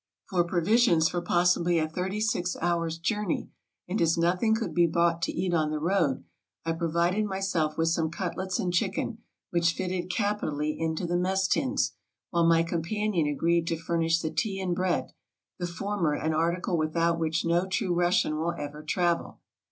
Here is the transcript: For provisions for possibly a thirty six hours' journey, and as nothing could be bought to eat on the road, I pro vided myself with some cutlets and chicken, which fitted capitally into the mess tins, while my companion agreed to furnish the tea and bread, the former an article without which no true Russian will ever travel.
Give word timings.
For 0.29 0.43
provisions 0.43 1.09
for 1.09 1.21
possibly 1.21 1.77
a 1.77 1.87
thirty 1.87 2.19
six 2.19 2.57
hours' 2.59 2.97
journey, 2.97 3.51
and 3.87 4.01
as 4.01 4.17
nothing 4.17 4.55
could 4.55 4.73
be 4.73 4.87
bought 4.87 5.21
to 5.21 5.31
eat 5.31 5.53
on 5.53 5.69
the 5.69 5.77
road, 5.77 6.23
I 6.65 6.71
pro 6.71 6.89
vided 6.89 7.25
myself 7.25 7.77
with 7.77 7.89
some 7.89 8.09
cutlets 8.09 8.57
and 8.57 8.73
chicken, 8.73 9.19
which 9.51 9.73
fitted 9.75 10.09
capitally 10.09 10.75
into 10.79 11.05
the 11.05 11.17
mess 11.17 11.47
tins, 11.47 11.91
while 12.31 12.47
my 12.47 12.63
companion 12.63 13.27
agreed 13.27 13.67
to 13.67 13.77
furnish 13.77 14.21
the 14.21 14.31
tea 14.31 14.59
and 14.59 14.75
bread, 14.75 15.13
the 15.59 15.67
former 15.67 16.13
an 16.13 16.33
article 16.33 16.79
without 16.79 17.19
which 17.19 17.45
no 17.45 17.67
true 17.67 17.93
Russian 17.93 18.37
will 18.39 18.55
ever 18.57 18.81
travel. 18.81 19.39